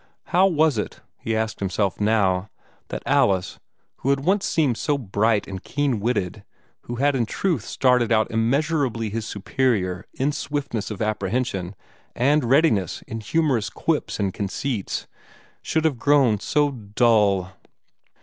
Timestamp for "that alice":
2.87-3.59